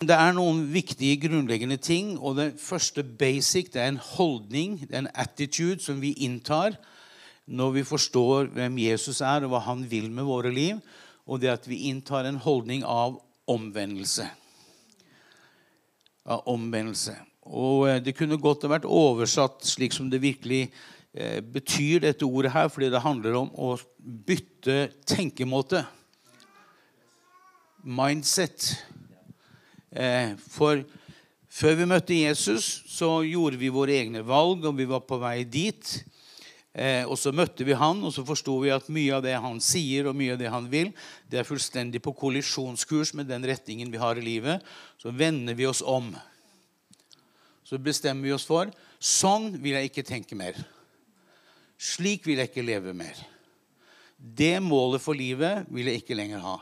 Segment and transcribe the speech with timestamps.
[0.00, 2.14] Det er noen viktige, grunnleggende ting.
[2.16, 6.78] Og det første basic det er en holdning, det er en attitude, som vi inntar
[7.50, 10.78] når vi forstår hvem Jesus er, og hva han vil med våre liv.
[11.28, 13.18] Og det at vi inntar en holdning av
[13.50, 14.24] omvendelse.
[16.24, 17.18] Av omvendelse.
[17.50, 20.62] Og eh, det kunne godt ha vært oversatt slik som det virkelig
[21.12, 25.84] eh, betyr, dette ordet her, fordi det handler om å bytte tenkemåte.
[27.84, 28.70] Mindset.
[29.90, 30.84] Eh, for
[31.50, 35.42] før vi møtte Jesus, så gjorde vi våre egne valg, og vi var på vei
[35.44, 35.92] dit.
[36.70, 39.58] Eh, og så møtte vi han, og så forsto vi at mye av det han
[39.64, 40.92] sier, og mye av det han vil,
[41.26, 44.62] det er fullstendig på kollisjonskurs med den retningen vi har i livet.
[45.02, 46.12] Så vender vi oss om.
[47.66, 48.70] Så bestemmer vi oss for
[49.00, 50.58] sånn vil jeg ikke tenke mer.
[51.80, 53.16] Slik vil jeg ikke leve mer.
[54.20, 56.58] Det målet for livet vil jeg ikke lenger ha.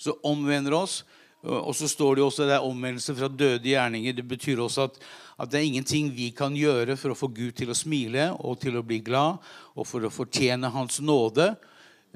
[0.00, 1.02] Så omvender oss
[1.44, 4.16] og så står det jo også det er omvendelse fra døde gjerninger.
[4.16, 4.98] Det betyr også at,
[5.38, 8.58] at, det er ingenting vi kan gjøre for å få Gud til å smile og
[8.62, 9.42] til å bli glad
[9.74, 11.52] og for å fortjene Hans nåde.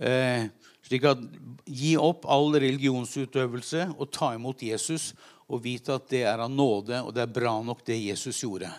[0.01, 0.49] Eh,
[0.89, 1.23] slik at
[1.69, 5.13] Gi opp all religionsutøvelse og ta imot Jesus
[5.49, 8.71] og vite at det er av nåde, og det er bra nok, det Jesus gjorde.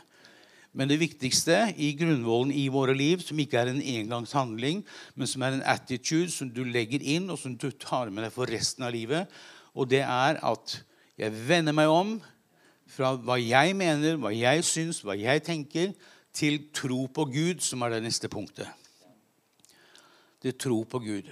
[0.74, 4.84] Men det viktigste i grunnvollen i våre liv, som ikke er en engangshandling,
[5.18, 8.36] men som er en attitude som du legger inn, og som du tar med deg
[8.36, 9.34] for resten av livet,
[9.80, 10.76] og det er at
[11.20, 12.18] jeg vender meg om
[12.90, 15.94] fra hva jeg mener, hva jeg syns, hva jeg tenker,
[16.36, 18.68] til tro på Gud, som er det neste punktet.
[20.40, 21.30] Det er tro på Gud.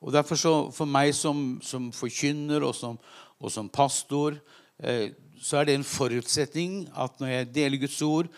[0.00, 2.96] Og derfor så, For meg som, som forkynner og som,
[3.40, 4.38] og som pastor
[4.80, 8.28] eh, så er det en forutsetning at når jeg deler Guds ord,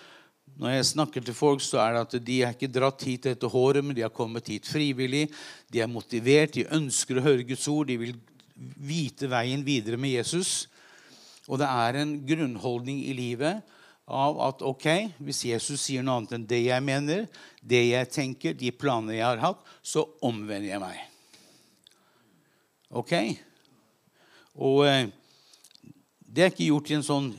[0.59, 3.51] når jeg snakker til folk, så er det at de er ikke dratt hit etter
[3.51, 5.25] håret, men de har kommet hit frivillig.
[5.73, 8.13] De er motivert, de ønsker å høre Guds ord, de vil
[8.57, 10.67] vite veien videre med Jesus.
[11.49, 13.63] Og det er en grunnholdning i livet
[14.13, 14.87] av at ok,
[15.23, 17.25] hvis Jesus sier noe annet enn det jeg mener,
[17.63, 21.01] det jeg tenker, de planene jeg har hatt, så omvender jeg meg.
[22.93, 23.15] Ok?
[24.61, 25.07] Og eh,
[26.21, 27.31] det er ikke gjort i en sånn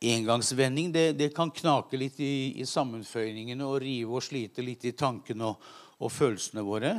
[0.00, 0.92] engangsvending.
[0.94, 5.50] Det, det kan knake litt i, i, sammenføyningene og rive og slite litt i tankene
[5.50, 5.66] og,
[6.00, 6.94] og følelsene våre.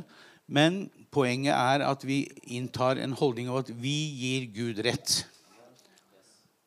[0.52, 2.24] Men poenget er at vi
[2.56, 5.22] inntar en holdning av at vi gir Gud rett.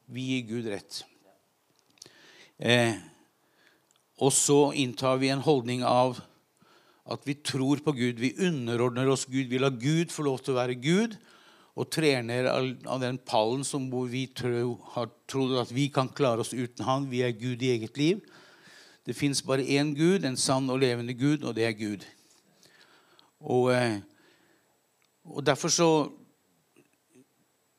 [0.07, 1.01] Vi gir Gud rett.
[2.59, 2.95] Eh,
[4.23, 6.21] og så inntar vi en holdning av
[7.05, 8.21] at vi tror på Gud.
[8.21, 9.49] Vi underordner oss Gud.
[9.51, 11.17] Vi lar Gud få lov til å være Gud.
[11.75, 16.09] Og trer ned av den pallen som hvor vi tror, har trodd at vi kan
[16.09, 17.11] klare oss uten Han.
[17.11, 18.23] Vi er Gud i eget liv.
[19.05, 22.07] Det fins bare én Gud, en sann og levende Gud, og det er Gud.
[23.41, 24.01] Og, eh,
[25.25, 25.89] og derfor så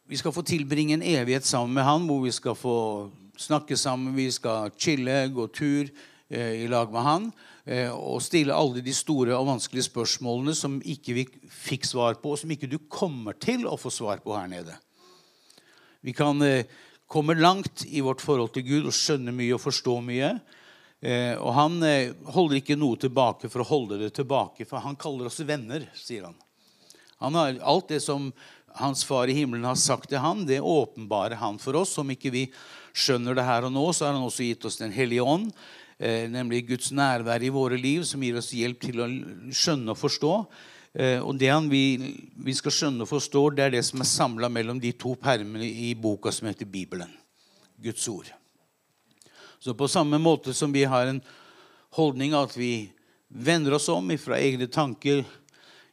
[0.05, 3.09] Vi skal få tilbringe en evighet sammen med han, hvor vi skal få
[3.41, 5.89] snakke sammen, vi skal chille, gå tur
[6.29, 7.25] eh, i lag med han.
[7.65, 12.35] Eh, og stille alle de store og vanskelige spørsmålene som ikke vi fikk svar på,
[12.35, 14.77] og som ikke du kommer til å få svar på her nede.
[16.05, 16.69] Vi kan eh,
[17.09, 20.35] komme langt i vårt forhold til Gud og skjønne mye og forstå mye.
[21.01, 24.97] Eh, og han eh, holder ikke noe tilbake for å holde det tilbake, for han
[25.01, 26.37] kaller oss venner, sier han.
[27.25, 28.29] Han har, alt det som
[28.75, 31.95] hans far i himmelen har sagt til han, det åpenbarer han for oss.
[32.01, 32.45] Om ikke vi
[32.95, 35.51] skjønner det her og nå, så har han også gitt oss Den hellige ånd,
[35.97, 39.09] eh, nemlig Guds nærvær i våre liv, som gir oss hjelp til å
[39.51, 40.33] skjønne og forstå.
[40.95, 44.11] Eh, og det han vi, vi, skal skjønne og forstå, det er det som er
[44.11, 47.11] samla mellom de to permene i boka som heter Bibelen.
[47.83, 48.29] Guds ord.
[49.59, 51.19] Så på samme måte som vi har en
[51.95, 52.91] holdning at vi
[53.27, 55.25] vender oss om fra egne tanker,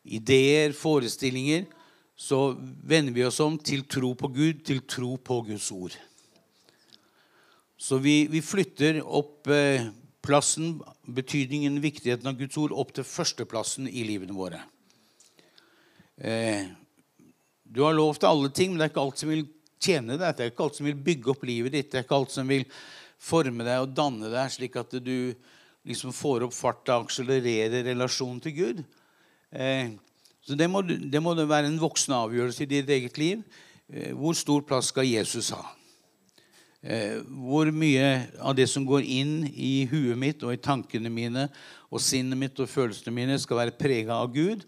[0.04, 1.66] ideer, forestillinger,
[2.16, 2.52] så
[2.84, 5.96] vender vi oss om til tro på Gud, til tro på Guds ord.
[7.82, 9.88] Så vi, vi flytter opp eh,
[10.22, 10.76] plassen,
[11.10, 14.60] betydningen, viktigheten av Guds ord, opp til førsteplassen i livene våre.
[16.22, 16.69] Eh,
[17.64, 19.46] du har lov til alle ting, men det er ikke alt som vil
[19.82, 20.36] tjene deg.
[20.36, 21.90] Det er ikke alt som vil bygge opp livet ditt.
[21.90, 22.66] Det er ikke alt som vil
[23.22, 25.32] forme deg og danne deg, slik at du
[25.88, 28.82] liksom får opp farta og akselererer relasjonen til Gud.
[29.52, 29.93] Eh,
[30.43, 33.43] så det må, det må være en voksen avgjørelse i ditt eget liv.
[33.93, 35.62] Eh, hvor stor plass skal Jesus ha?
[36.82, 38.08] Eh, hvor mye
[38.40, 41.46] av det som går inn i huet mitt og i tankene mine
[41.93, 44.64] og sinnet mitt og følelsene mine, skal være prega av Gud?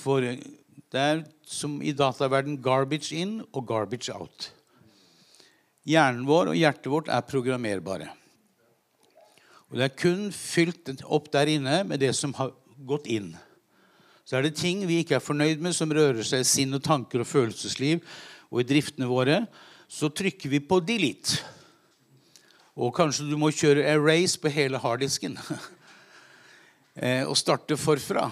[0.00, 4.46] For det er som i dataverden garbage in og garbage out.
[5.88, 8.08] Hjernen vår og hjertet vårt er programmerbare.
[9.68, 12.54] Og Det er kun fylt opp der inne med det som har
[12.88, 13.34] gått inn.
[14.28, 16.82] Så er det ting vi ikke er fornøyd med, som rører seg i sinn og
[16.84, 18.02] tanker og følelsesliv,
[18.52, 19.38] og i driftene våre,
[19.88, 21.38] så trykker vi på delete.
[22.76, 25.40] Og kanskje du må kjøre erase på hele harddisken.
[26.98, 28.24] Eh, og starte forfra.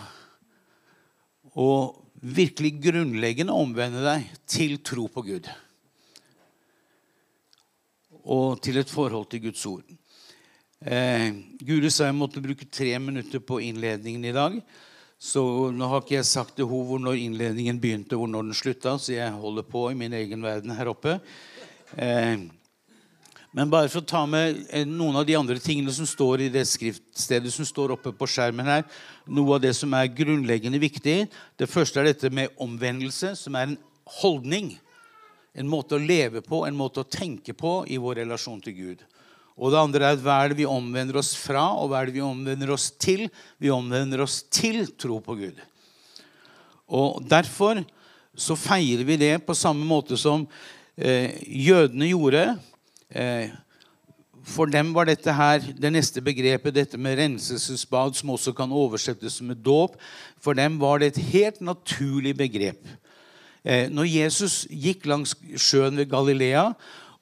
[1.55, 5.47] Og virkelig grunnleggende omvende deg til tro på Gud.
[8.27, 9.87] Og til et forhold til Guds ord.
[10.83, 11.31] Eh,
[11.63, 14.59] Guri sa jeg måtte bruke tre minutter på innledningen i dag.
[15.19, 15.43] Så
[15.73, 18.99] nå har ikke jeg sagt til henne hvor når innledningen begynte, hvor når den slutta,
[19.01, 21.17] så jeg holder på i min egen verden her oppe.
[21.97, 22.45] Eh,
[23.57, 26.51] men bare for å ta med eh, noen av de andre tingene som står i
[26.53, 28.85] det skriftstedet som står oppe på skjermen her,
[29.33, 31.23] noe av det som er grunnleggende viktig.
[31.57, 33.79] Det første er dette med omvendelse, som er en
[34.21, 34.75] holdning.
[35.57, 39.07] En måte å leve på, en måte å tenke på i vår relasjon til Gud.
[39.57, 42.19] Og det andre er hva er det vi omvender oss fra, og hva er det
[42.19, 43.25] vi omvender oss til?
[43.57, 45.61] Vi omvender oss til tro på Gud.
[46.93, 47.81] Og Derfor
[48.37, 50.45] så feirer vi det på samme måte som
[51.01, 52.43] eh, jødene gjorde.
[53.09, 53.49] Eh,
[54.47, 59.41] for dem var dette her det neste begrepet, dette med renselsesbad, som også kan oversettes
[59.43, 59.97] med dåp.
[60.39, 62.85] For dem var det et helt naturlig begrep.
[63.65, 66.69] Eh, når Jesus gikk langs sjøen ved Galilea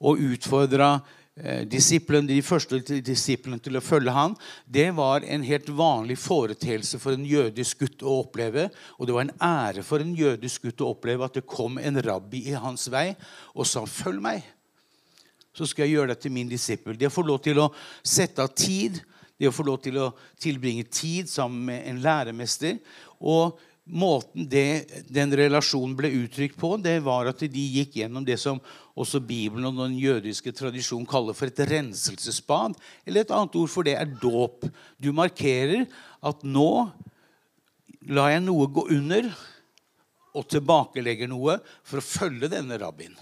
[0.03, 0.99] og utfordra
[1.35, 4.37] Eh, disiplene, de første disiplene til å følge han,
[4.71, 8.69] det var en helt vanlig foreteelse for en jødisk gutt å oppleve.
[9.01, 11.99] Og det var en ære for en jødisk gutt å oppleve at det kom en
[12.07, 13.17] rabbi i hans vei
[13.51, 14.47] og sa 'følg meg'.
[15.55, 16.99] Så skal jeg gjøre deg til min disippel.
[16.99, 17.73] Det å få lov til å
[18.03, 19.03] sette av tid,
[19.39, 22.79] det å få lov til å tilbringe tid sammen med en læremester.
[23.21, 28.39] og Måten det, den relasjonen ble uttrykt på, det var at de gikk gjennom det
[28.41, 28.63] som
[28.97, 32.79] også Bibelen og den jødiske tradisjonen kaller for et renselsesbad.
[33.05, 34.65] Eller et annet ord for det er dåp.
[34.97, 35.85] Du markerer
[36.25, 36.71] at nå
[38.09, 39.29] lar jeg noe gå under
[40.35, 43.15] og tilbakelegger noe for å følge denne rabbien.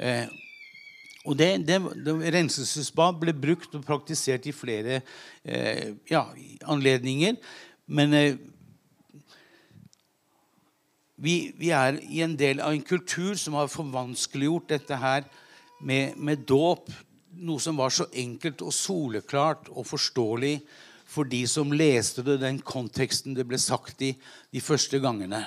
[0.00, 0.32] Eh,
[1.28, 5.02] og det, det, det, Renselsesbad ble brukt og praktisert i flere
[5.44, 6.24] eh, ja,
[6.72, 7.36] anledninger.
[7.92, 8.40] Men eh,
[11.20, 15.26] vi, vi, er i en del av en kultur som har forvanskeliggjort dette her
[15.84, 16.88] med, med dåp.
[17.40, 20.56] Noe som var så enkelt og soleklart og forståelig
[21.10, 24.14] for de som leste det, den konteksten det ble sagt i
[24.50, 25.42] de første gangene.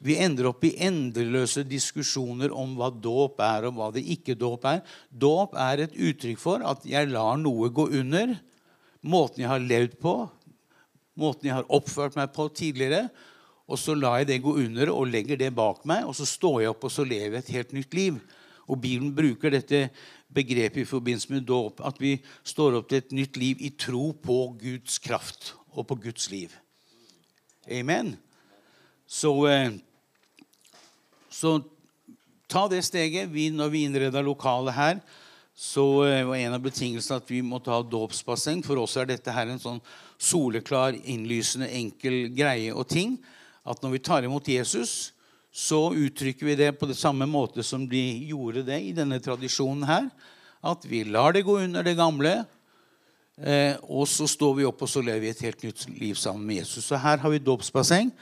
[0.00, 4.64] Vi ender opp i endeløse diskusjoner om hva dåp er, og hva det ikke dåp
[4.70, 4.80] er.
[5.12, 8.32] Dåp er et uttrykk for at jeg lar noe gå under.
[9.04, 10.14] Måten jeg har levd på,
[11.20, 13.10] måten jeg har oppført meg på tidligere.
[13.70, 16.64] Og så lar jeg det gå under og legger det bak meg, og så står
[16.64, 18.16] jeg opp og så lever jeg et helt nytt liv.
[18.66, 19.88] Og Bibelen bruker dette
[20.34, 24.10] begrepet i forbindelse med dåp, at vi står opp til et nytt liv i tro
[24.14, 26.54] på Guds kraft og på Guds liv.
[27.70, 28.16] Amen.
[29.06, 29.72] Så, eh,
[31.30, 31.60] så
[32.50, 33.30] ta det steget.
[33.30, 35.00] Vi, når vi innreda lokalet her,
[35.54, 38.62] så eh, var en av betingelsene at vi måtte ha dåpsbasseng.
[38.66, 39.82] For oss er dette her en sånn
[40.18, 43.18] soleklar, innlysende, enkel greie og ting
[43.64, 45.12] at når vi tar imot Jesus,
[45.50, 49.86] så uttrykker vi det på det samme måte som de gjorde det i denne tradisjonen
[49.88, 50.10] her.
[50.62, 52.44] At vi lar det gå under det gamle,
[53.40, 56.46] eh, og så står vi opp og så lever vi et helt nytt liv sammen
[56.46, 56.86] med Jesus.
[56.86, 58.12] Så her har vi dåpsbasseng.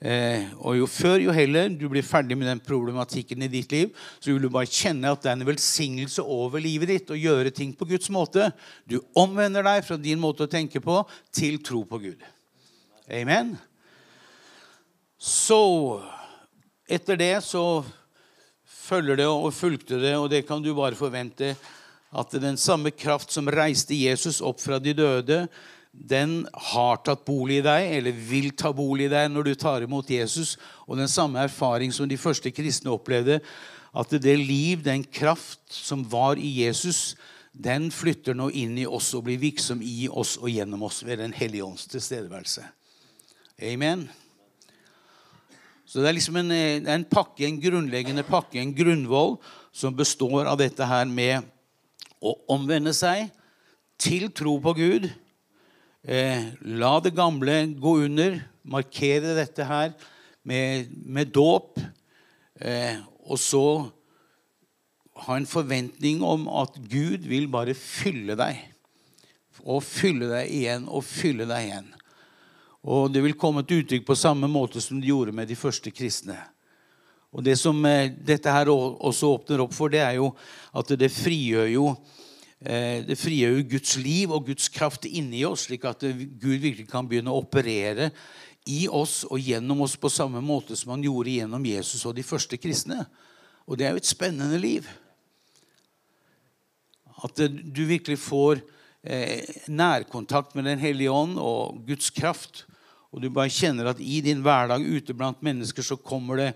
[0.00, 3.90] Eh, og jo før, jo heller du blir ferdig med den problematikken i ditt liv,
[4.16, 7.52] så vil du bare kjenne at det er en velsignelse over livet ditt å gjøre
[7.52, 8.48] ting på Guds måte.
[8.88, 12.30] Du omvender deg fra din måte å tenke på til tro på Gud.
[13.12, 13.58] Amen.
[15.20, 16.00] Så
[16.88, 17.84] etter det så
[18.64, 21.52] følger det og fulgte det, og det kan du bare forvente,
[22.10, 25.44] at den samme kraft som reiste Jesus opp fra de døde,
[25.92, 29.84] den har tatt bolig i deg, eller vil ta bolig i deg når du tar
[29.84, 30.56] imot Jesus.
[30.86, 33.40] Og den samme erfaring som de første kristne opplevde,
[33.90, 37.18] at det liv, den kraft som var i Jesus,
[37.52, 41.18] den flytter nå inn i oss og blir virksom i oss og gjennom oss ved
[41.18, 42.64] Den hellige ånds tilstedeværelse.
[43.60, 44.08] Amen.
[45.90, 49.40] Så det er liksom en, eh, en pakke, en grunnleggende pakke, en grunnvoll,
[49.74, 51.42] som består av dette her med
[52.22, 53.26] å omvende seg
[53.98, 55.08] til tro på Gud.
[56.06, 58.38] Eh, la det gamle gå under.
[58.62, 59.90] Markere dette her
[60.46, 61.80] med, med dåp.
[62.60, 63.66] Eh, og så
[65.26, 68.62] ha en forventning om at Gud vil bare fylle deg.
[69.66, 71.90] Og fylle deg igjen og fylle deg igjen.
[72.80, 75.92] Og det vil komme til uttrykk på samme måte som det gjorde med de første
[75.92, 76.38] kristne.
[77.30, 80.32] Og Det som eh, dette her også åpner opp for, det er jo
[80.74, 81.84] at det frigjør jo
[82.64, 86.88] eh, det frigjør jo Guds liv og Guds kraft inni oss, slik at Gud virkelig
[86.90, 88.10] kan begynne å operere
[88.66, 92.26] i oss og gjennom oss på samme måte som han gjorde gjennom Jesus og de
[92.26, 93.04] første kristne.
[93.68, 94.88] Og det er jo et spennende liv.
[97.22, 98.64] At eh, du virkelig får
[99.72, 102.66] nærkontakt med Den hellige ånd og Guds kraft.
[103.10, 106.50] Og du bare kjenner at i din hverdag ute blant mennesker så kommer det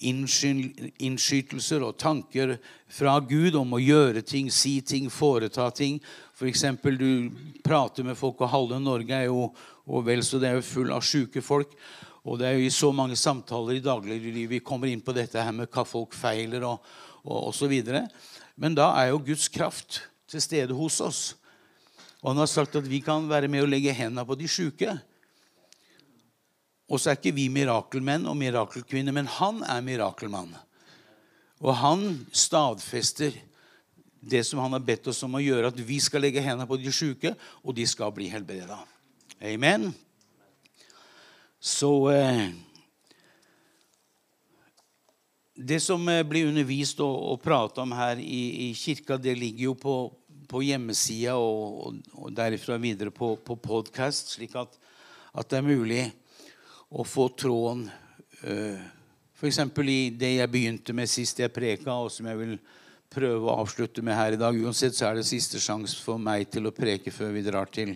[0.00, 2.54] innskytelser og tanker
[2.88, 5.98] fra Gud om å gjøre ting, si ting, foreta ting.
[6.32, 6.64] F.eks.
[6.96, 7.28] du
[7.64, 9.50] prater med folk, og halve Norge er jo
[9.90, 11.72] og vel så det er jo full av sjuke folk.
[12.24, 15.40] Og det er jo i så mange samtaler i dagliglivet vi kommer inn på dette
[15.40, 16.84] her med hva folk feiler og,
[17.24, 17.74] og osv.
[18.60, 21.22] Men da er jo Guds kraft til stede hos oss.
[22.20, 24.98] Og han har sagt at vi kan være med å legge hendene på de sjuke.
[26.90, 30.56] Og så er ikke vi mirakelmenn og mirakelkvinner, men han er mirakelmann.
[31.62, 32.04] Og han
[32.34, 33.36] stadfester
[34.20, 36.78] det som han har bedt oss om å gjøre, at vi skal legge hendene på
[36.80, 37.32] de sjuke,
[37.62, 38.80] og de skal bli helbreda.
[39.40, 39.90] Amen.
[41.60, 42.50] Så eh,
[45.60, 49.66] Det som eh, blir undervist og, og prata om her i, i, kirka, det ligger
[49.66, 49.96] jo på,
[50.48, 54.78] på hjemmesida og, og, derifra videre på, på podkast, slik at,
[55.36, 56.06] at det er mulig
[56.90, 57.84] å få tråden
[58.42, 58.80] eh,
[59.40, 59.60] F.eks.
[59.86, 62.56] i det jeg begynte med sist jeg preka, og som jeg vil
[63.10, 64.58] prøve å avslutte med her i dag.
[64.58, 67.94] Uansett så er det siste sjanse for meg til å preke før vi drar til,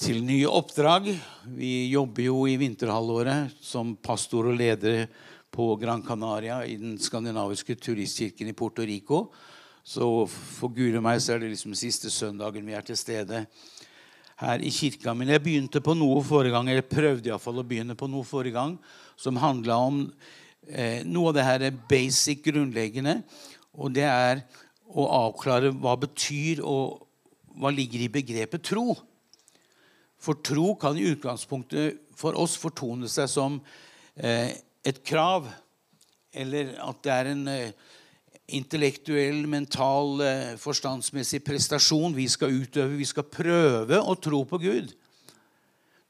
[0.00, 1.10] til nye oppdrag.
[1.58, 5.04] Vi jobber jo i vinterhalvåret som pastor og leder
[5.52, 9.26] på Gran Canaria i den skandinaviske turistkirken i Puerto Rico.
[9.86, 13.44] Så for og meg så er det liksom siste søndagen vi er til stede
[14.40, 15.14] her i kirka.
[15.16, 18.56] Men jeg begynte på noe forrige gang, eller prøvde iallfall å begynne på noe forrige
[18.58, 18.76] gang,
[19.16, 20.02] som handla om
[20.68, 23.18] eh, noe av det her er basic, grunnleggende.
[23.76, 24.44] Og det er
[24.86, 27.02] å avklare hva betyr og
[27.56, 28.92] hva ligger i begrepet tro.
[30.20, 33.60] For tro kan i utgangspunktet for oss fortone seg som
[34.16, 34.52] eh,
[34.86, 35.48] et krav,
[36.36, 37.94] eller at det er en eh,
[38.46, 42.96] intellektuell, mental, eh, forstandsmessig prestasjon vi skal utøve.
[42.96, 44.94] Vi skal prøve å tro på Gud.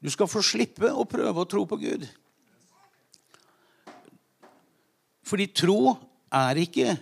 [0.01, 2.05] Du skal få slippe å prøve å tro på Gud.
[5.25, 5.97] Fordi tro
[6.31, 6.93] er ikke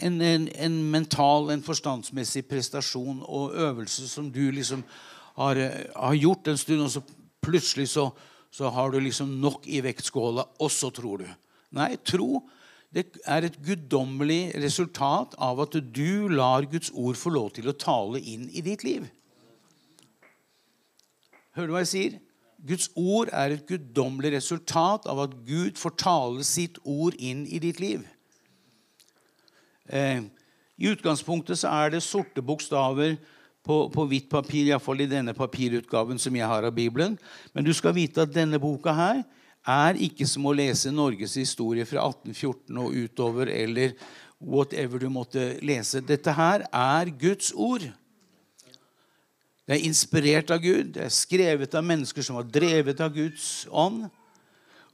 [0.00, 4.84] en, en, en mental, en forstandsmessig prestasjon og øvelse som du liksom
[5.36, 5.58] har,
[5.92, 7.02] har gjort en stund, og så
[7.44, 8.08] plutselig så,
[8.50, 11.26] så har du liksom nok i vektskåla, og så tror du.
[11.76, 12.46] Nei, tro
[12.94, 17.76] det er et guddommelig resultat av at du lar Guds ord få lov til å
[17.76, 19.08] tale inn i ditt liv.
[21.56, 22.16] Hører du hva jeg sier?
[22.66, 27.60] Guds ord er et guddommelig resultat av at Gud får tale sitt ord inn i
[27.62, 28.04] ditt liv.
[29.86, 30.24] Eh,
[30.76, 33.16] I utgangspunktet så er det sorte bokstaver
[33.66, 37.16] på, på hvitt papir, iallfall i denne papirutgaven som jeg har av Bibelen.
[37.54, 39.22] Men du skal vite at denne boka her
[39.66, 43.96] er ikke som å lese Norges historie fra 1814 og utover, eller
[44.38, 46.02] whatever du måtte lese.
[46.04, 47.86] Dette her er Guds ord.
[49.66, 53.66] Det er inspirert av Gud, det er skrevet av mennesker som var drevet av Guds
[53.74, 54.04] ånd.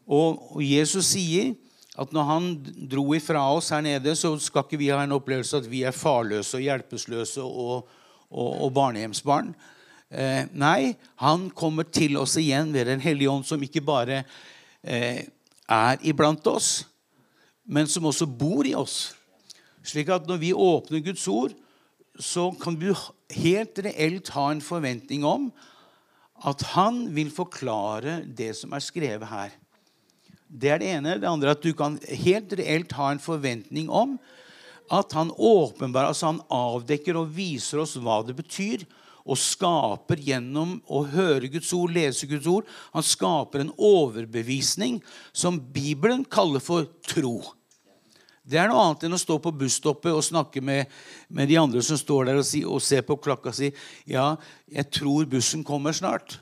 [0.08, 1.52] Og Jesus sier
[2.00, 2.46] at når han
[2.88, 5.92] dro ifra oss her nede, så skal ikke vi ha en opplevelse at vi er
[5.92, 7.90] farløse og hjelpeløse og,
[8.32, 9.52] og, og barnehjemsbarn.
[10.12, 14.22] Eh, nei, han kommer til oss igjen ved Den hellige ånd, som ikke bare
[14.82, 16.84] er iblant oss,
[17.64, 19.14] men som også bor i oss.
[19.86, 21.54] Slik at når vi åpner Guds ord,
[22.18, 22.90] så kan du
[23.32, 25.48] helt reelt ha en forventning om
[26.42, 29.54] at han vil forklare det som er skrevet her.
[30.52, 31.16] Det er det ene.
[31.22, 31.96] Det andre er at du kan
[32.26, 34.18] helt reelt ha en forventning om
[34.92, 38.82] at han åpenbar, altså han avdekker og viser oss hva det betyr,
[39.22, 45.00] og skaper gjennom å høre Guds ord, lese Guds ord Han skaper en overbevisning
[45.32, 47.40] som Bibelen kaller for tro.
[48.42, 50.90] Det er noe annet enn å stå på busstoppet og snakke med,
[51.30, 53.70] med de andre som står der og, si, og ser på klokka og si
[54.10, 54.32] ja,
[54.66, 56.40] jeg tror bussen kommer snart.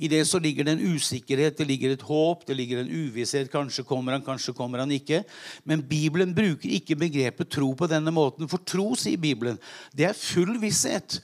[0.00, 3.50] I det så ligger det en usikkerhet, det ligger et håp, det ligger en uvisshet.
[3.52, 5.22] Kanskje kommer han, kanskje kommer han ikke.
[5.68, 8.48] Men Bibelen bruker ikke begrepet tro på denne måten.
[8.48, 9.60] For tro, sier Bibelen,
[9.92, 11.18] det er full visshet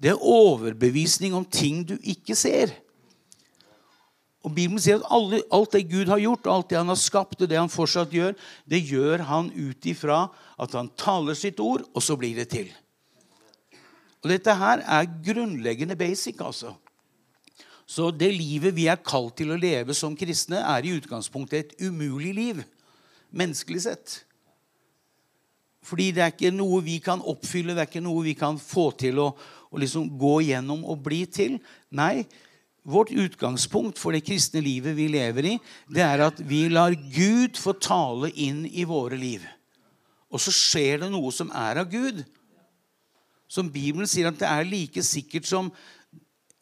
[0.00, 2.72] det er overbevisning om ting du ikke ser.
[4.40, 5.08] Og Bibelen sier at
[5.52, 8.36] alt det Gud har gjort, alt det han har skapt, og det han fortsatt gjør,
[8.64, 10.22] det gjør han ut ifra
[10.60, 12.70] at han taler sitt ord, og så blir det til.
[14.24, 16.40] Og Dette her er grunnleggende basic.
[16.40, 16.74] altså.
[17.84, 21.88] Så det livet vi er kalt til å leve som kristne, er i utgangspunktet et
[21.88, 22.64] umulig liv,
[23.30, 24.20] menneskelig sett.
[25.84, 28.90] Fordi det er ikke noe vi kan oppfylle, det er ikke noe vi kan få
[29.00, 29.30] til å,
[29.70, 31.58] å liksom gå gjennom og bli til.
[31.94, 32.26] Nei,
[32.82, 35.54] vårt utgangspunkt for det kristne livet vi lever i,
[35.92, 39.44] det er at vi lar Gud få tale inn i våre liv.
[40.30, 42.22] Og så skjer det noe som er av Gud.
[43.50, 45.72] Som Bibelen sier at det er like sikkert som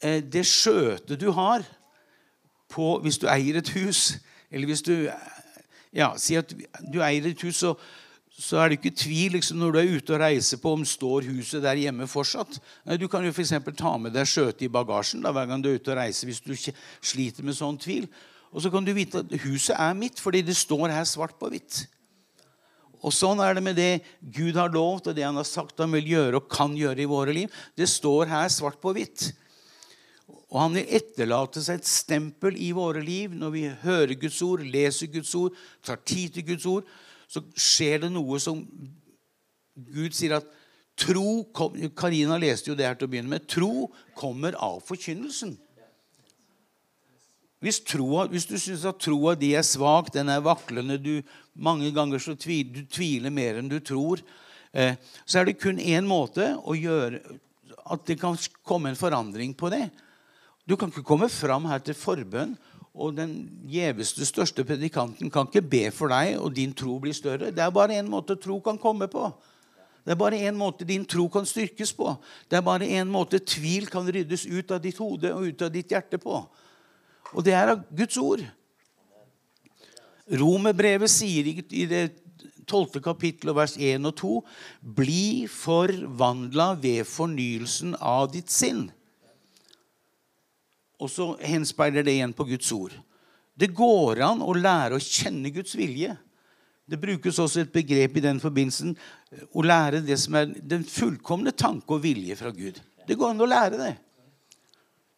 [0.00, 1.64] eh, det skjøtet du har
[2.72, 4.16] på, hvis du eier et hus.
[4.50, 4.94] Eller hvis du
[5.92, 6.52] ja, Si at
[6.92, 7.80] du eier et hus, og
[8.38, 11.26] så er det ikke tvil liksom, når du er ute og reiser på om står
[11.26, 12.60] huset der hjemme fortsatt.
[13.00, 13.50] Du kan jo f.eks.
[13.74, 16.44] ta med deg skjøtet i bagasjen da, hver gang du er ute og reiser hvis
[16.44, 18.06] du sliter med sånn tvil.
[18.54, 21.50] Og så kan du vite at huset er mitt fordi det står her svart på
[21.50, 21.82] hvitt.
[23.02, 23.90] Og sånn er det med det
[24.22, 27.10] Gud har lovt, og det han har sagt han vil gjøre og kan gjøre i
[27.10, 27.58] våre liv.
[27.74, 29.32] Det står her svart på hvitt.
[30.48, 34.62] Og han vil etterlate seg et stempel i våre liv når vi hører Guds ord,
[34.62, 36.86] leser Guds ord, tar tid til Guds ord
[37.28, 38.62] så skjer det noe som
[39.78, 40.48] Gud sier at
[40.98, 41.44] tro
[41.96, 43.46] Karina leste jo det her til å begynne med.
[43.46, 45.54] Tro kommer av forkynnelsen.
[47.62, 51.18] Hvis, tro, hvis du syns at troa di er svak, den er vaklende, du,
[51.58, 54.22] mange ganger så tviler, du tviler mer enn du tror,
[54.70, 54.94] eh,
[55.26, 57.18] så er det kun én måte å gjøre
[57.88, 59.88] at det kan komme en forandring på det.
[60.68, 62.54] Du kan ikke komme fram her til forbønn
[62.98, 63.34] og den
[63.70, 67.52] gjeveste, største predikanten kan ikke be for deg, og din tro blir større.
[67.54, 69.30] Det er bare én måte tro kan komme på.
[70.04, 72.14] Det er bare én måte din tro kan styrkes på.
[72.48, 75.72] Det er bare én måte tvil kan ryddes ut av ditt hode og ut av
[75.74, 76.40] ditt hjerte på.
[77.34, 78.44] Og det er av Guds ord.
[80.28, 82.02] Romerbrevet sier i det
[82.68, 83.00] 12.
[83.04, 84.32] kapittel vers 1 og 2.:
[84.96, 88.88] Bli forvandla ved fornyelsen av ditt sinn.
[90.98, 92.94] Og så henspeiler det igjen på Guds ord.
[93.58, 96.14] Det går an å lære å kjenne Guds vilje.
[96.88, 98.94] Det brukes også et begrep i den forbindelsen
[99.52, 102.78] å lære det som er den fullkomne tanke og vilje fra Gud.
[103.08, 103.96] Det går an å lære det.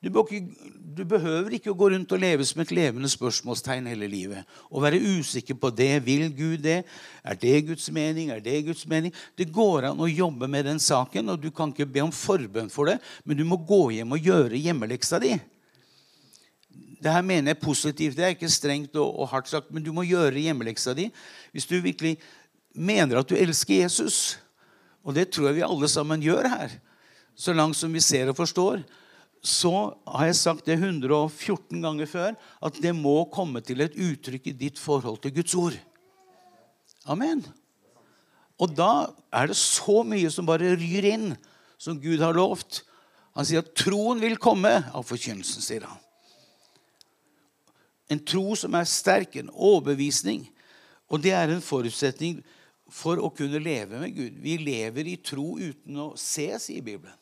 [0.00, 4.49] Du, du, behøver ikke å gå rundt og leve som et levende spørsmålstegn hele livet.
[4.72, 5.90] Og være usikker på det.
[6.06, 6.78] Vil Gud det?
[7.20, 8.32] Er det Guds mening?
[8.32, 9.12] Er det Guds mening?
[9.37, 12.72] Det går an å jobbe med den saken, og du kan ikke be om forbønn
[12.72, 12.96] for det,
[13.28, 15.35] men du må gå hjem og gjøre hjemmeleksa di
[17.00, 18.16] det her mener jeg positivt.
[18.16, 21.08] Det er ikke strengt og, og hardt sagt, men du må gjøre hjemmeleksa di
[21.54, 22.18] hvis du virkelig
[22.74, 24.38] mener at du elsker Jesus.
[25.04, 26.74] Og det tror jeg vi alle sammen gjør her.
[27.34, 28.82] Så langt som vi ser og forstår.
[29.40, 29.72] Så
[30.04, 34.58] har jeg sagt det 114 ganger før at det må komme til et uttrykk i
[34.66, 35.78] ditt forhold til Guds ord.
[37.08, 37.40] Amen.
[38.60, 41.32] Og da er det så mye som bare ryr inn,
[41.80, 42.82] som Gud har lovt.
[43.38, 45.96] Han sier at troen vil komme av forkynnelsen, sier han.
[48.11, 50.44] En tro som er sterk, en overbevisning.
[51.11, 52.40] Og det er en forutsetning
[52.90, 54.38] for å kunne leve med Gud.
[54.42, 57.14] Vi lever i tro uten å se, sier Bibelen.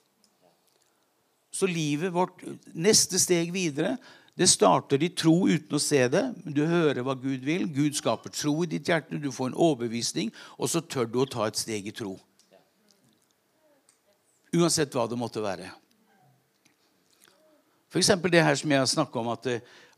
[1.52, 2.42] Så livet vårt,
[2.76, 3.96] neste steg videre,
[4.38, 6.22] det starter i tro uten å se det.
[6.44, 7.66] Men du hører hva Gud vil.
[7.74, 9.18] Gud skaper tro i ditt hjerte.
[9.18, 12.14] Du får en overbevisning, og så tør du å ta et steg i tro.
[14.54, 15.72] Uansett hva det måtte være.
[17.88, 18.12] F.eks.
[18.30, 19.48] det her som jeg har snakka om, at,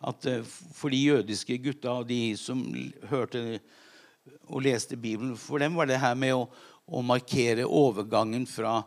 [0.00, 2.62] at, eh, for de jødiske gutta og de som
[3.10, 3.60] hørte
[4.50, 6.46] og leste Bibelen, for dem var det her med å,
[6.90, 8.80] å markere overgangen fra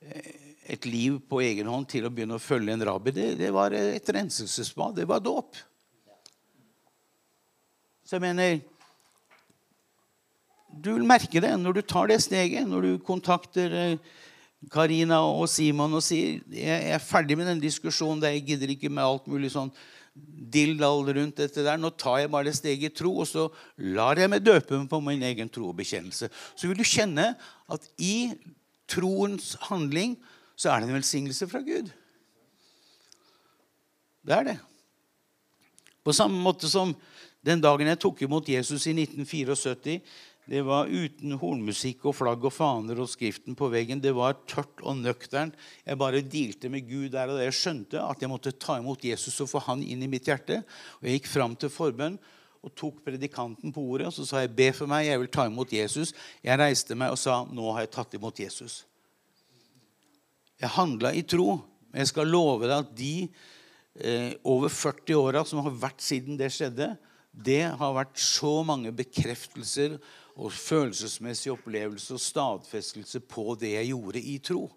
[0.00, 0.34] eh,
[0.68, 3.72] et liv på egen hånd til å begynne å følge en rabbi, det, det var
[3.72, 4.98] et renselsesbad.
[5.00, 5.56] Det var dåp.
[8.04, 8.60] Så jeg mener
[10.68, 14.16] Du vil merke det når du tar det steget, når du kontakter eh,
[14.70, 18.24] Karina og Simon og sier jeg er ferdig med den diskusjonen.
[18.28, 19.72] Jeg gidder ikke med alt mulig sånn
[20.48, 21.80] dildal rundt dette der.
[21.80, 25.22] Nå tar jeg bare steget i tro, og så lar jeg meg døpe på min
[25.28, 26.30] egen tro og bekjennelse.
[26.56, 27.32] Så vil du kjenne
[27.68, 28.32] at i
[28.88, 30.16] troens handling
[30.58, 31.92] så er det en velsignelse fra Gud.
[34.26, 34.58] Det er det.
[36.04, 36.96] På samme måte som
[37.44, 40.00] den dagen jeg tok imot Jesus i 1974
[40.48, 44.00] det var uten hornmusikk og flagg og faner og skriften på veggen.
[44.00, 45.58] Det var tørt og nøkternt.
[45.84, 47.44] Jeg bare dealte med Gud der og da.
[47.44, 50.62] Jeg skjønte at jeg måtte ta imot Jesus og få han inn i mitt hjerte.
[50.98, 52.16] Og Jeg gikk fram til forbønn
[52.64, 54.08] og tok predikanten på ordet.
[54.08, 56.14] og Så sa jeg, 'Be for meg, jeg vil ta imot Jesus'.
[56.42, 58.84] Jeg reiste meg og sa, 'Nå har jeg tatt imot Jesus'.
[60.60, 61.60] Jeg handla i tro.
[61.92, 63.28] Men jeg skal love deg at de
[64.00, 66.96] eh, over 40 åra som har vært siden det skjedde,
[67.32, 69.98] det har vært så mange bekreftelser
[70.38, 74.68] og følelsesmessig opplevelse og stadfestelse på det jeg gjorde i tro.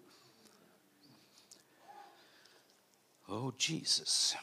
[3.28, 4.34] Oh, Jesus.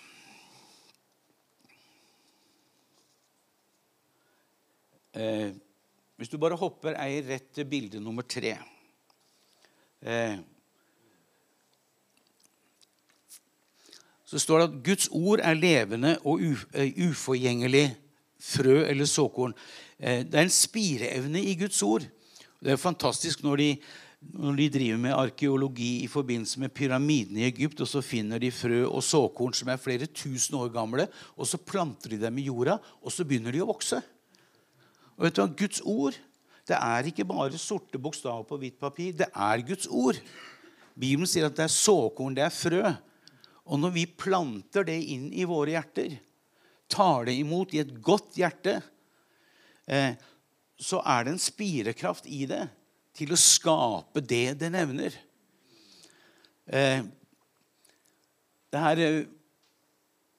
[5.13, 5.51] Eh,
[6.15, 8.53] hvis du bare hopper ei rett til bilde nummer tre
[10.05, 10.36] eh,
[14.29, 17.88] så står det at Guds ord er levende og eh, uforgjengelig
[18.39, 19.55] frø eller såkorn.
[19.99, 22.05] Eh, det er en spireevne i Guds ord.
[22.59, 23.67] Det er fantastisk når de,
[24.35, 28.51] når de driver med arkeologi i forbindelse med pyramidene i Egypt, og så finner de
[28.51, 32.47] frø og såkorn som er flere tusen år gamle, og så planter de dem i
[32.47, 34.01] jorda, og så begynner de å vokse.
[35.19, 35.51] Og vet du hva?
[35.59, 36.19] Guds ord
[36.69, 39.15] det er ikke bare sorte bokstaver på hvitt papir.
[39.17, 40.19] Det er Guds ord.
[40.93, 42.83] Bibelen sier at det er såkorn, det er frø.
[43.69, 46.19] Og når vi planter det inn i våre hjerter,
[46.89, 48.79] tar det imot i et godt hjerte,
[50.80, 52.62] så er det en spirekraft i det
[53.17, 55.15] til å skape det det nevner.
[56.69, 57.02] Eh,
[58.69, 59.25] det her, eh,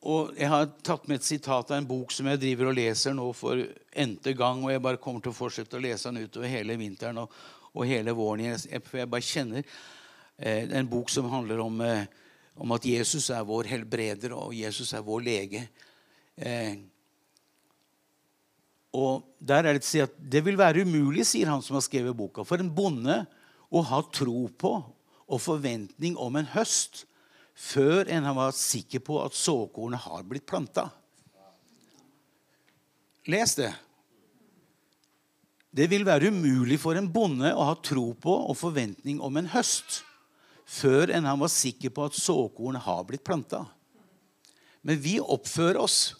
[0.02, 3.12] og Jeg har tatt med et sitat av en bok som jeg driver og leser
[3.12, 3.58] nå for
[3.92, 4.62] n-te gang.
[4.64, 7.30] og Jeg bare kommer til å fortsette å lese den utover hele vinteren og,
[7.74, 8.56] og hele våren.
[8.64, 9.64] Jeg, bare kjenner
[10.38, 12.06] eh, En bok som handler om, eh,
[12.56, 15.68] om, at Jesus er vår helbreder, og Jesus er vår lege.
[16.36, 16.78] Eh,
[18.90, 21.84] og der er Det å si at det vil være umulig, sier han som har
[21.86, 23.22] skrevet boka, for en bonde
[23.70, 24.72] å ha tro på
[25.30, 27.04] og forventning om en høst
[27.54, 30.88] før en vært sikker på at såkornet har blitt planta.
[33.30, 33.70] Les det.
[35.70, 39.50] Det vil være umulig for en bonde å ha tro på og forventning om en
[39.52, 40.00] høst
[40.70, 43.64] før en han var sikker på at såkornet har blitt planta.
[44.82, 46.14] Men vi oppfører oss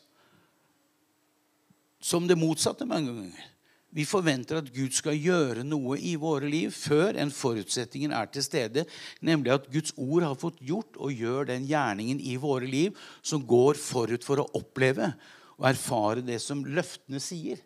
[2.11, 3.46] som det motsatte mange ganger.
[3.90, 8.44] Vi forventer at Gud skal gjøre noe i våre liv før en forutsetningen er til
[8.46, 8.85] stede,
[9.18, 13.42] nemlig at Guds ord har fått gjort og gjør den gjerningen i våre liv som
[13.42, 15.11] går forut for å oppleve
[15.59, 17.59] og erfare det som løftene sier.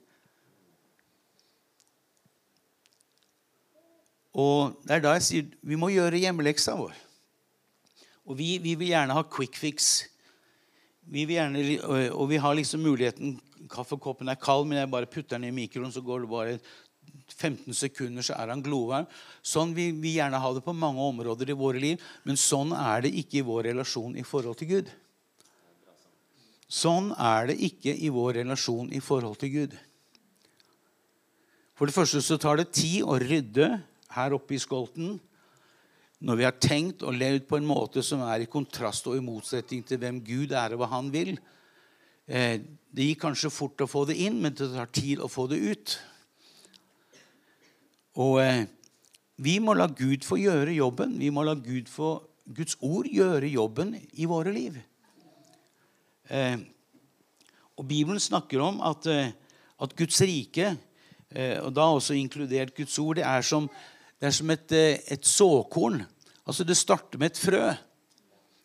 [4.35, 6.97] Og Det er da jeg sier vi må gjøre hjemmeleksa vår.
[8.25, 10.09] Og vi, vi vil gjerne ha quick fix.
[11.05, 11.61] Vi gjerne,
[12.17, 13.37] og vi har liksom muligheten
[13.71, 16.59] Kaffekoppen er kald, men jeg bare putter den i mikroen, så går det bare
[17.35, 19.09] 15 sekunder, så er han glovarm.
[19.45, 23.07] Sånn vil vi gjerne ha det på mange områder i våre liv, men sånn er
[23.07, 24.93] det ikke i vår relasjon i forhold til Gud.
[26.71, 29.77] Sånn er det ikke i vår relasjon i forhold til Gud.
[31.75, 33.69] For det første så tar det tid å rydde
[34.15, 35.17] her oppe i skolten
[36.25, 39.25] når vi har tenkt og levd på en måte som er i kontrast og i
[39.25, 41.35] motsetning til hvem Gud er og hva han vil.
[42.25, 42.61] Eh,
[42.95, 45.59] det gikk kanskje fort å få det inn, men det tar tid å få det
[45.61, 45.97] ut.
[48.25, 48.65] Og eh,
[49.45, 51.19] vi må la Gud få gjøre jobben.
[51.21, 54.79] Vi må la Gud få, Guds ord gjøre jobben i våre liv.
[56.33, 56.57] Eh,
[57.75, 60.77] og Bibelen snakker om at, at Guds rike,
[61.35, 63.65] og da også inkludert Guds ord, det er som,
[64.23, 64.75] det er som et,
[65.11, 65.97] et såkorn.
[66.47, 67.65] Altså Det starter med et frø.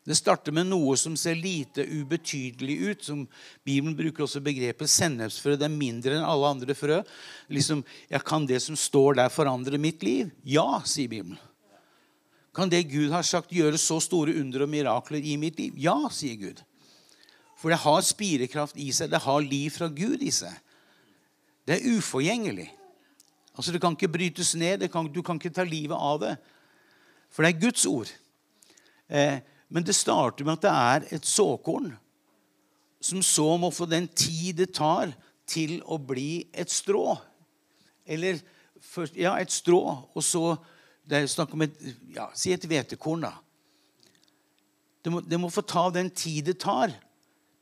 [0.09, 3.03] Det starter med noe som ser lite ubetydelig ut.
[3.05, 3.27] som
[3.63, 5.53] Bibelen bruker også begrepet sennepsfrø.
[5.53, 7.03] Det er mindre enn alle andre frø.
[7.47, 10.31] Liksom, ja, Kan det som står der, forandre mitt liv?
[10.43, 11.37] Ja, sier Bibelen.
[12.55, 15.77] Kan det Gud har sagt, gjøre så store under og mirakler i mitt liv?
[15.77, 16.63] Ja, sier Gud.
[17.55, 19.11] For det har spirekraft i seg.
[19.11, 20.57] Det har liv fra Gud i seg.
[21.69, 22.71] Det er uforgjengelig.
[23.53, 24.89] Altså, Det kan ikke brytes ned.
[24.89, 26.35] Kan, du kan ikke ta livet av det.
[27.29, 28.09] For det er Guds ord.
[29.05, 29.37] Eh,
[29.69, 31.91] men det starter med at det er et såkorn
[32.99, 35.13] som så må få den tid det tar
[35.49, 37.15] til å bli et strå.
[38.05, 38.41] Eller
[38.81, 40.57] først, ja, et strå, og så
[41.09, 41.77] Det er snakk om et
[42.13, 43.31] ja, Si et hvetekorn, da.
[45.01, 46.91] Det må, det må få ta den tid det tar.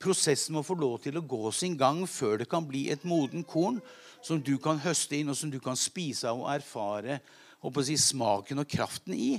[0.04, 3.46] Prosessen må få lov til å gå sin gang før det kan bli et moden
[3.48, 3.80] korn
[4.20, 7.22] som du kan høste inn, og som du kan spise av og erfare
[7.63, 9.38] og si, smaken og kraften i.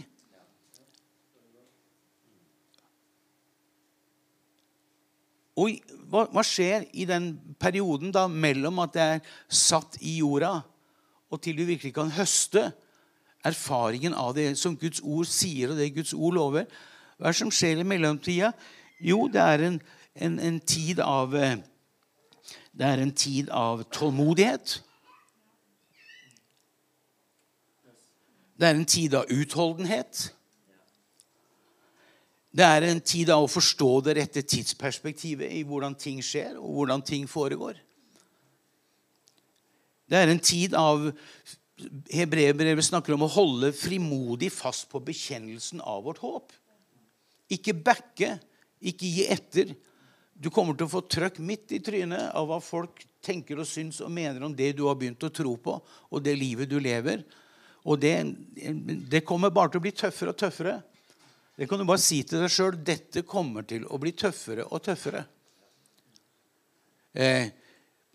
[5.59, 5.75] Og
[6.09, 10.61] hva, hva, skjer i den perioden da mellom at det er satt i jorda,
[11.29, 12.71] og til du virkelig kan høste
[13.47, 16.69] erfaringen av det som Guds ord sier, og det Guds ord lover?
[17.19, 18.53] Hva er det som skjer i mellomtida?
[19.03, 19.81] Jo, det er en,
[20.15, 21.59] en, en tid av eh,
[22.79, 24.79] Det er en tid av tålmodighet.
[28.59, 30.29] Det er en tid av utholdenhet.
[32.59, 36.81] Det er en tid av å forstå det rette tidsperspektivet i hvordan ting skjer, og
[36.81, 37.79] hvordan ting foregår.
[40.09, 41.05] Det er en tid av
[42.11, 46.51] Hebreerbrevet snakker om å holde frimodig fast på bekjennelsen av vårt håp.
[47.55, 48.35] Ikke backe,
[48.83, 49.71] ikke gi etter.
[50.35, 54.03] Du kommer til å få trøkk midt i trynet av hva folk tenker og syns
[54.03, 55.79] og mener om det du har begynt å tro på,
[56.11, 57.23] og det livet du lever.
[57.87, 58.17] Og det,
[59.07, 60.81] det kommer bare til å bli tøffere og tøffere.
[61.59, 62.77] Det kan du bare si til deg sjøl.
[62.87, 65.25] Dette kommer til å bli tøffere og tøffere.
[67.19, 67.49] Eh,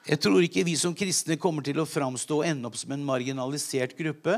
[0.08, 3.03] jeg tror ikke vi som kristne kommer til å framstå og ende opp som en
[3.03, 4.38] marginalisert gruppe.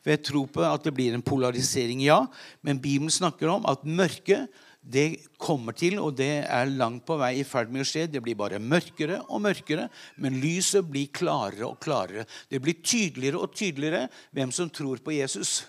[0.00, 2.22] For jeg tror på at det blir en polarisering, ja.
[2.64, 4.48] Men Bibelen snakker om at mørket
[4.86, 8.06] det kommer til, og det er langt på vei i ferd med å skje.
[8.08, 9.88] Det blir bare mørkere og mørkere,
[10.22, 12.24] men lyset blir klarere og klarere.
[12.48, 15.66] Det blir tydeligere og tydeligere hvem som tror på Jesus.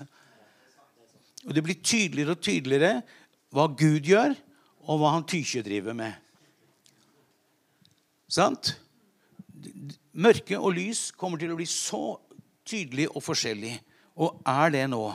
[1.48, 3.02] Og det blir tydeligere og tydeligere
[3.56, 4.36] hva Gud gjør,
[4.88, 6.16] og hva han Tykje driver med.
[8.32, 8.74] Sant?
[10.18, 12.18] Mørke og lys kommer til å bli så
[12.68, 13.74] tydelig og forskjellig,
[14.20, 15.06] og er det nå.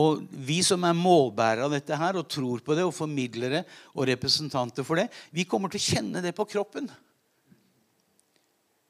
[0.00, 3.62] Og vi som er målbærere av dette her og tror på det, og formidlere
[3.94, 6.88] og representanter for det, vi kommer til å kjenne det på kroppen.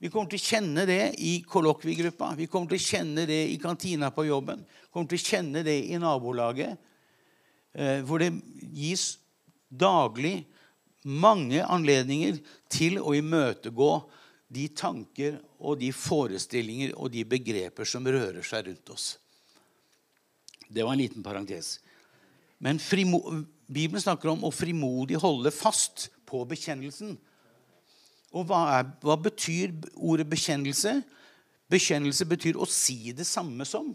[0.01, 3.59] Vi kommer til å kjenne det i kollokviegruppa, vi kommer til å kjenne det i
[3.61, 6.79] kantina på jobben, vi kommer til å kjenne det i nabolaget,
[7.75, 8.31] eh, hvor det
[8.73, 9.19] gis
[9.69, 10.39] daglig
[11.05, 12.41] mange anledninger
[12.73, 13.93] til å imøtegå
[14.51, 19.13] de tanker og de forestillinger og de begreper som rører seg rundt oss.
[20.67, 21.79] Det var en liten parentes.
[22.59, 22.81] Men
[23.71, 27.19] Bibelen snakker om å frimodig holde fast på bekjennelsen.
[28.31, 31.01] Og hva, er, hva, betyr ordet bekjennelse?
[31.71, 33.93] Bekjennelse betyr å si det samme som.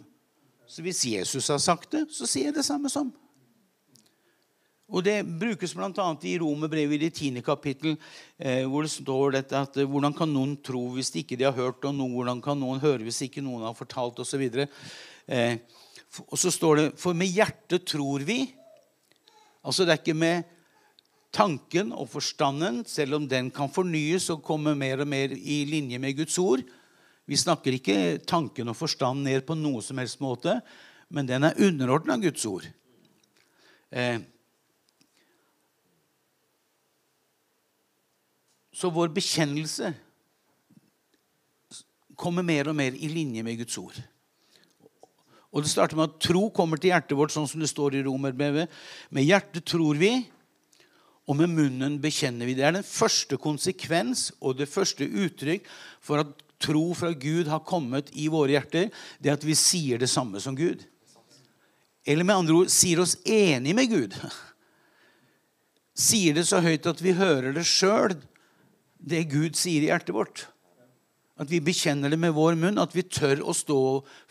[0.68, 3.14] Så hvis Jesus har sagt det, så sier jeg det samme som.
[4.86, 6.08] Og Det brukes bl.a.
[6.30, 7.96] i Romerbrevet i det tiende kapittel,
[8.38, 11.48] eh, hvor det står dette at eh, hvordan kan noen tro hvis de ikke de
[11.48, 14.46] har hørt, og noen, hvordan kan noen høre hvis ikke noen har fortalt, osv.
[15.26, 15.58] Eh,
[16.28, 18.44] og så står det For med hjertet tror vi.
[19.66, 20.46] Altså det er ikke med
[21.36, 26.00] tanken og forstanden, selv om den kan fornyes og komme mer og mer i linje
[26.00, 26.64] med Guds ord.
[27.26, 30.60] Vi snakker ikke tanken og forstanden ned på noe som helst måte,
[31.10, 32.68] men den er underordna Guds ord.
[33.92, 34.22] Eh,
[38.76, 39.94] så vår bekjennelse
[42.16, 43.98] kommer mer og mer i linje med Guds ord.
[45.56, 48.04] Og Det starter med at tro kommer til hjertet vårt, sånn som det står i
[48.04, 48.72] romerbrevet.
[49.16, 50.26] Med hjertet tror vi,
[51.26, 52.54] og med munnen bekjenner vi.
[52.58, 55.66] Det er den første konsekvens og det første uttrykk
[56.04, 58.92] for at tro fra Gud har kommet i våre hjerter.
[59.20, 60.86] Det er at vi sier det samme som Gud.
[62.06, 64.18] Eller med andre ord sier oss enig med Gud.
[65.98, 68.14] Sier det så høyt at vi hører det sjøl,
[69.00, 70.46] det Gud sier i hjertet vårt.
[71.42, 73.80] At vi bekjenner det med vår munn, at vi tør å stå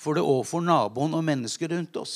[0.01, 2.15] for det overfor naboen og mennesker rundt oss.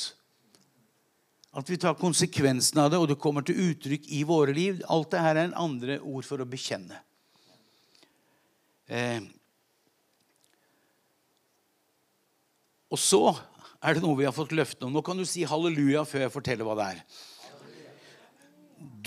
[1.57, 4.83] At vi tar konsekvensen av det, og det kommer til uttrykk i våre liv.
[4.93, 7.01] Alt det her er en andre ord for å bekjenne.
[8.89, 9.25] Eh.
[12.93, 13.23] Og så
[13.85, 14.93] er det noe vi har fått løfte om.
[14.93, 17.03] Nå kan du si halleluja før jeg forteller hva det er.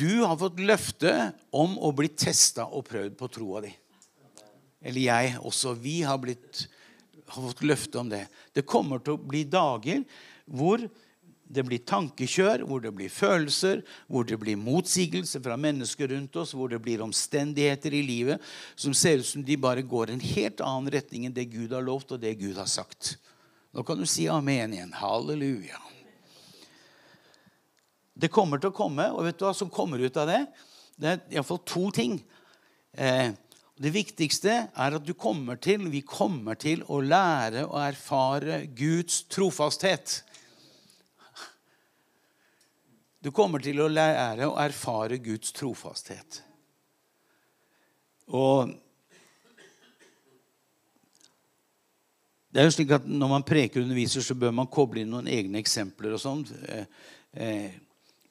[0.02, 1.14] Du har fått løfte
[1.56, 3.72] om å bli testa og prøvd på troa di
[4.82, 6.66] eller jeg også, vi har, blitt,
[7.30, 8.26] har fått løfte om det.
[8.54, 10.02] Det kommer til å bli dager
[10.50, 10.82] hvor
[11.52, 16.56] det blir tankekjør, hvor det blir følelser, hvor det blir motsigelse fra mennesker rundt oss,
[16.56, 20.64] hvor det blir omstendigheter i livet som ser ut som de bare går en helt
[20.64, 23.16] annen retning enn det Gud har lovt, og det Gud har sagt.
[23.72, 24.96] Nå kan du si amen igjen.
[25.00, 25.80] Halleluja.
[28.22, 30.42] Det kommer til å komme, og vet du hva som kommer ut av det?
[31.00, 32.20] Det er iallfall to ting.
[32.94, 33.32] Eh,
[33.82, 39.24] det viktigste er at du kommer til, vi kommer til å lære og erfare Guds
[39.32, 40.20] trofasthet.
[43.22, 46.40] Du kommer til å lære og erfare Guds trofasthet.
[48.34, 48.72] Og
[52.52, 55.14] det er jo slik at Når man preker og underviser, så bør man koble inn
[55.14, 56.16] noen egne eksempler.
[56.18, 56.52] og sånt.
[56.68, 56.86] Eh,
[57.34, 57.72] eh,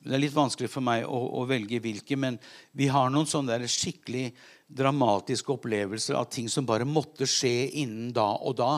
[0.00, 2.38] det er litt vanskelig for meg å, å velge hvilke, men
[2.72, 4.31] vi har noen sånne skikkelig
[4.66, 8.72] dramatiske opplevelser av ting som bare måtte skje innen da og da.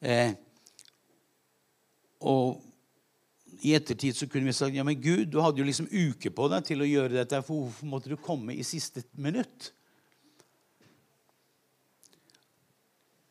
[0.00, 0.32] Eh,
[2.22, 2.67] og
[3.66, 6.46] i ettertid så kunne vi sagt ja, men Gud, du hadde jo liksom uke på
[6.52, 7.42] deg til å gjøre dette.
[7.42, 9.72] for Hvorfor måtte du komme i siste minutt?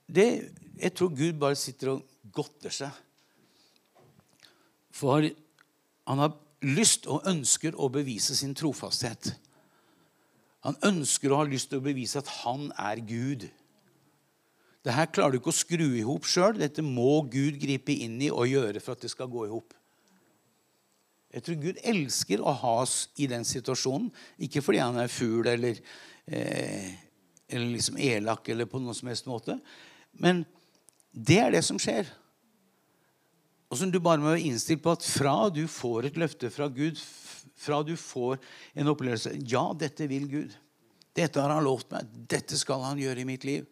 [0.08, 0.28] Det,
[0.80, 2.92] jeg tror Gud bare sitter og godter seg.
[4.96, 5.28] For
[6.08, 6.36] han har
[6.66, 9.34] lyst og ønsker å bevise sin trofasthet.
[10.66, 13.46] Han ønsker og har lyst til å bevise at han er Gud.
[14.84, 16.58] Det her klarer du ikke å skru i hop sjøl.
[16.60, 19.77] Dette må Gud gripe inn i og gjøre for at det skal gå i hop.
[21.38, 24.10] Jeg tror Gud elsker å ha oss i den situasjonen.
[24.42, 25.78] Ikke fordi han er fugl eller,
[26.26, 26.88] eh,
[27.48, 29.60] eller liksom elak eller på noen som helst måte.
[30.18, 30.42] Men
[31.14, 32.10] det er det som skjer.
[33.70, 36.70] og som du bare må være innstilt på at fra du får et løfte fra
[36.72, 36.98] Gud,
[37.60, 38.40] fra du får
[38.80, 40.56] en opplevelse Ja, dette vil Gud.
[41.14, 42.08] Dette har han lovt meg.
[42.30, 43.66] Dette skal han gjøre i mitt liv.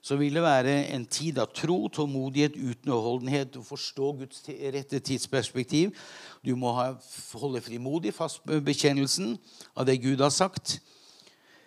[0.00, 5.92] Så vil det være en tid av tro, tålmodighet, utenholdenhet, å forstå Guds rette tidsperspektiv.
[6.40, 9.34] Du må holde frimodig fast bekjennelsen
[9.76, 10.78] av det Gud har sagt.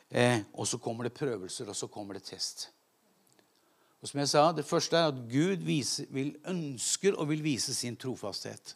[0.10, 2.72] Eh, og så kommer det prøvelser, og så kommer det test.
[4.02, 7.74] Og som jeg sa, Det første er at Gud viser, vil, ønsker og vil vise
[7.74, 8.76] sin trofasthet.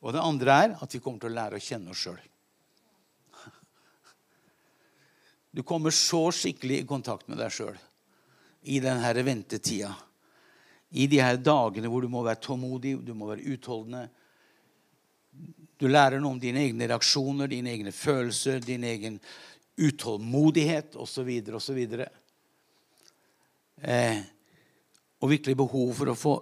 [0.00, 2.18] Og det andre er at vi kommer til å lære å kjenne oss sjøl.
[5.52, 7.76] Du kommer så skikkelig i kontakt med deg sjøl
[8.68, 9.94] i denne ventetida.
[10.90, 14.06] I de her dagene hvor du må være tålmodig, du må være utholdende.
[15.78, 19.20] Du lærer noe om dine egne reaksjoner, dine egne følelser, din egen
[19.78, 21.28] utålmodighet osv.
[21.54, 21.78] osv.
[23.78, 24.18] Eh,
[25.20, 26.34] og virkelig behov for å få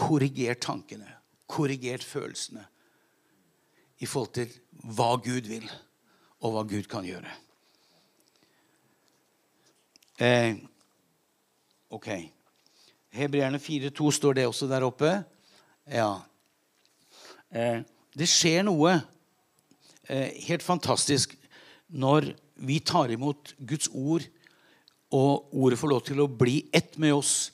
[0.00, 1.06] korrigert tankene,
[1.50, 2.64] korrigert følelsene
[4.00, 4.52] i forhold til
[4.96, 5.66] hva Gud vil,
[6.40, 7.30] og hva Gud kan gjøre.
[10.20, 10.56] Eh,
[11.90, 12.08] ok.
[13.10, 15.10] Hebreerne 4,2 står det også der oppe.
[15.90, 16.20] Ja.
[17.50, 17.82] Eh,
[18.14, 18.94] det skjer noe
[20.06, 21.34] eh, helt fantastisk
[21.90, 24.22] når vi tar imot Guds ord,
[25.10, 27.50] og ordet får lov til å bli ett med oss.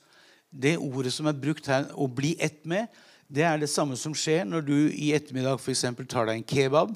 [0.51, 2.91] Det ordet som er brukt her, å bli ett med,
[3.33, 5.87] det er det samme som skjer når du i ettermiddag f.eks.
[6.07, 6.93] tar deg en kebab.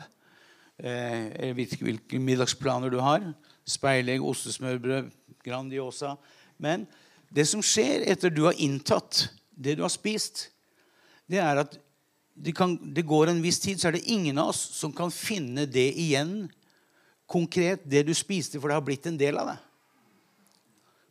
[0.76, 3.24] Eh, jeg vet ikke hvilke middagsplaner du har.
[3.68, 5.10] Speilegg, ostesmørbrød,
[5.44, 6.14] Grandiosa.
[6.60, 6.84] Men
[7.30, 10.48] det som skjer etter du har inntatt det du har spist,
[11.30, 11.76] det er at
[12.34, 15.12] det, kan, det går en viss tid, så er det ingen av oss som kan
[15.14, 16.48] finne det igjen
[17.30, 19.58] konkret, det du spiste, for det har blitt en del av det.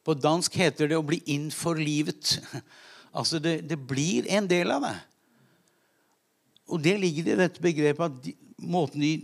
[0.04, 2.40] På dansk heter det å bli inn for livet'.
[3.10, 4.98] Altså, det, det blir en del av det.
[6.70, 9.16] Og det ligger i dette begrepet at de, måten de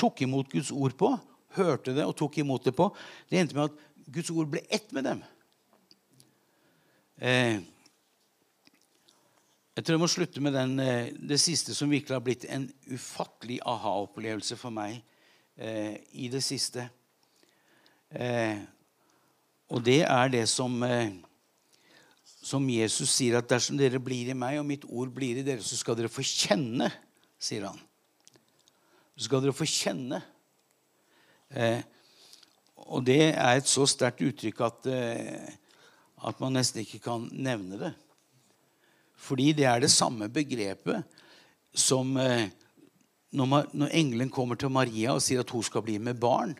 [0.00, 1.10] tok imot Guds ord på,
[1.58, 2.86] hørte det og tok imot det på,
[3.28, 5.20] det endte med at Guds ord ble ett med dem.
[7.22, 7.60] Eh,
[9.74, 12.66] jeg tror jeg må slutte med den, eh, det siste som virkelig har blitt en
[12.90, 15.00] ufattelig aha-opplevelse for meg
[15.56, 16.88] eh, i det siste.
[18.10, 18.58] Eh,
[19.70, 21.14] og det er det som, eh,
[22.42, 25.62] som Jesus sier, at dersom dere blir i meg, og mitt ord blir i dere,
[25.62, 26.90] så skal dere få kjenne,
[27.38, 27.78] sier han.
[29.14, 30.22] Så skal dere få kjenne.
[31.54, 31.82] Eh,
[32.90, 35.52] og det er et så sterkt uttrykk at, eh,
[36.24, 37.92] at man nesten ikke kan nevne det.
[39.14, 41.04] Fordi det er det samme begrepet
[41.74, 42.48] som eh,
[43.34, 46.54] når, man, engelen kommer til Maria og sier at hun skal bli med barn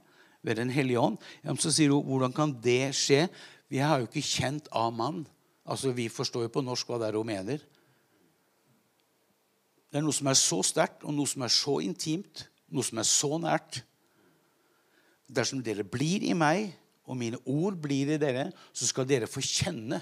[0.45, 1.17] ved Den hellige ånd,
[1.57, 3.29] så sier hun hvordan kan det skje?
[3.73, 5.23] Vi har jo ikke kjent av mann.
[5.65, 7.63] Altså, Vi forstår jo på norsk hva det er hun mener.
[9.89, 12.99] Det er noe som er så sterkt, og noe som er så intimt, noe som
[13.01, 13.81] er så nært.
[15.31, 16.75] Dersom dere blir i meg,
[17.05, 20.01] og mine ord blir i dere, så skal dere få kjenne.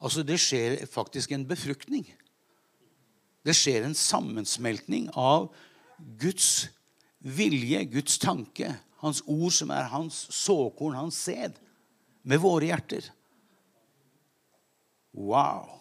[0.00, 2.06] Altså, Det skjer faktisk en befruktning.
[3.46, 5.52] Det skjer en sammensmeltning av
[6.18, 6.68] Guds
[7.18, 11.58] vilje, Guds tanke, hans ord som er hans såkorn, hans sæd,
[12.26, 13.06] med våre hjerter.
[15.14, 15.76] Wow!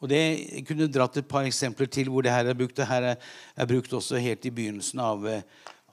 [0.00, 0.20] Og det,
[0.54, 2.76] Jeg kunne dratt et par eksempler til hvor det her er brukt.
[2.76, 3.16] Det her er,
[3.56, 5.26] er brukt også helt i begynnelsen av,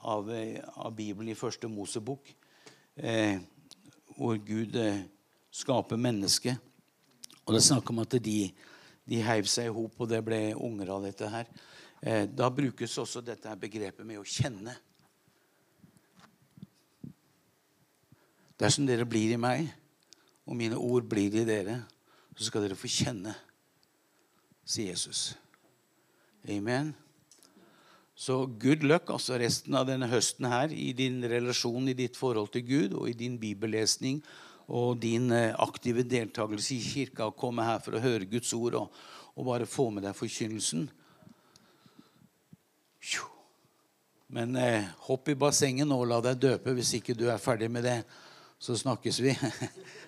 [0.07, 0.31] av,
[0.75, 2.31] av Bibelen, i første Mosebok,
[2.95, 3.39] eh,
[4.15, 5.03] hvor Gud eh,
[5.51, 6.57] skaper mennesket.
[7.45, 8.39] Og det er snakk om at de,
[9.07, 11.49] de heiv seg i hop, og det ble unger av dette her.
[12.01, 14.75] Eh, da brukes også dette begrepet med å kjenne.
[18.57, 19.67] Dersom dere blir i meg,
[20.47, 21.81] og mine ord blir i dere,
[22.37, 23.33] så skal dere få kjenne,
[24.67, 25.33] sier Jesus.
[26.47, 26.95] Amen.
[28.17, 32.49] Så good luck altså resten av denne høsten her i din relasjon, i ditt forhold
[32.55, 34.23] til Gud og i din bibellesning
[34.73, 37.27] og din eh, aktive deltakelse i kirka.
[37.29, 38.95] og Komme her for å høre Guds ord og,
[39.37, 40.87] og bare få med deg forkynnelsen.
[44.33, 47.69] Men eh, hopp i bassenget nå og la deg døpe hvis ikke du er ferdig
[47.71, 48.01] med det.
[48.59, 49.37] Så snakkes vi.